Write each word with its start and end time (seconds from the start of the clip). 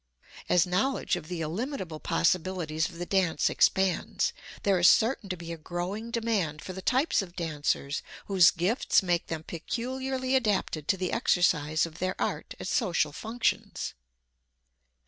As 0.49 0.65
knowledge 0.65 1.15
of 1.15 1.27
the 1.27 1.41
illimitable 1.41 1.99
possibilities 1.99 2.89
of 2.89 2.97
the 2.97 3.05
dance 3.05 3.51
expands, 3.51 4.33
there 4.63 4.79
is 4.79 4.87
certain 4.87 5.29
to 5.29 5.37
be 5.37 5.51
a 5.53 5.59
growing 5.59 6.09
demand 6.09 6.63
for 6.63 6.73
the 6.73 6.81
types 6.81 7.21
of 7.21 7.35
dancers 7.35 8.01
whose 8.25 8.49
gifts 8.49 9.03
make 9.03 9.27
them 9.27 9.43
peculiarly 9.43 10.35
adapted 10.35 10.87
to 10.87 10.97
the 10.97 11.11
exercise 11.11 11.85
of 11.85 11.99
their 11.99 12.19
art 12.19 12.55
at 12.59 12.67
social 12.67 13.11
functions. 13.11 13.93